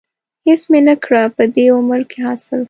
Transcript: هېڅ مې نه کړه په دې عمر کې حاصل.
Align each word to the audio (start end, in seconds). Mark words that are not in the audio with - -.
هېڅ 0.47 0.61
مې 0.71 0.79
نه 0.87 0.95
کړه 1.03 1.23
په 1.35 1.43
دې 1.55 1.65
عمر 1.77 2.01
کې 2.09 2.17
حاصل. 2.25 2.59